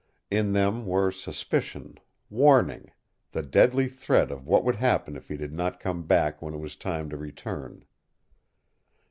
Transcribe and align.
In 0.31 0.53
them 0.53 0.87
were 0.87 1.11
suspicion, 1.11 1.99
warning, 2.31 2.89
the 3.33 3.43
deadly 3.43 3.87
threat 3.87 4.31
of 4.31 4.47
what 4.47 4.63
would 4.63 4.77
happen 4.77 5.15
if 5.15 5.27
he 5.27 5.37
did 5.37 5.53
not 5.53 5.79
come 5.79 6.07
back 6.07 6.41
when 6.41 6.55
it 6.55 6.59
was 6.59 6.75
time 6.75 7.07
to 7.11 7.17
return. 7.17 7.85